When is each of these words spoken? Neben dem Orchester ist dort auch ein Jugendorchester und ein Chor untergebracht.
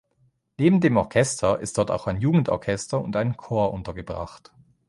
Neben 0.57 0.81
dem 0.81 0.97
Orchester 0.97 1.59
ist 1.59 1.77
dort 1.77 1.91
auch 1.91 2.07
ein 2.07 2.19
Jugendorchester 2.19 2.99
und 2.99 3.15
ein 3.15 3.37
Chor 3.37 3.71
untergebracht. 3.71 4.51